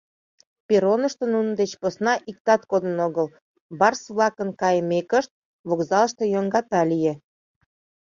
Перронышто 0.67 1.23
нунын 1.33 1.53
деч 1.61 1.71
посна 1.81 2.13
иктат 2.29 2.61
кодын 2.71 2.97
огыл: 3.07 3.27
барс-влакын 3.79 4.49
кайымекышт, 4.61 5.31
вокзалыште 5.69 6.23
йоҥгата 6.33 6.81
лие. 6.91 7.13